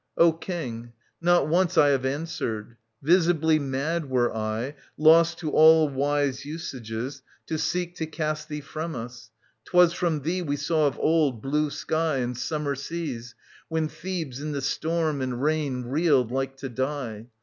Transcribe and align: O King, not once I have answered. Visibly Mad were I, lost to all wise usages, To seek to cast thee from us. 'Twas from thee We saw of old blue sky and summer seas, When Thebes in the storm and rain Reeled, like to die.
O 0.17 0.33
King, 0.33 0.93
not 1.21 1.47
once 1.47 1.77
I 1.77 1.89
have 1.89 2.07
answered. 2.07 2.75
Visibly 3.03 3.59
Mad 3.59 4.09
were 4.09 4.35
I, 4.35 4.73
lost 4.97 5.37
to 5.37 5.51
all 5.51 5.89
wise 5.89 6.43
usages, 6.43 7.21
To 7.45 7.59
seek 7.59 7.93
to 7.97 8.07
cast 8.07 8.49
thee 8.49 8.61
from 8.61 8.95
us. 8.95 9.29
'Twas 9.65 9.93
from 9.93 10.21
thee 10.23 10.41
We 10.41 10.55
saw 10.55 10.87
of 10.87 10.97
old 10.97 11.39
blue 11.43 11.69
sky 11.69 12.15
and 12.17 12.35
summer 12.35 12.73
seas, 12.73 13.35
When 13.67 13.87
Thebes 13.87 14.41
in 14.41 14.53
the 14.53 14.61
storm 14.63 15.21
and 15.21 15.39
rain 15.43 15.83
Reeled, 15.83 16.31
like 16.31 16.57
to 16.57 16.69
die. 16.69 17.27